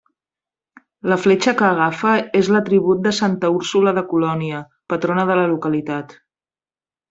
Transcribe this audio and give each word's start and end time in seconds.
La 1.11 1.17
fletxa 1.25 1.53
que 1.59 1.67
agafa 1.67 2.13
és 2.41 2.49
l'atribut 2.55 3.03
de 3.09 3.13
santa 3.19 3.53
Úrsula 3.59 3.95
de 4.01 4.07
Colònia, 4.15 4.65
patrona 4.95 5.31
de 5.33 5.37
la 5.43 5.49
localitat. 5.57 6.21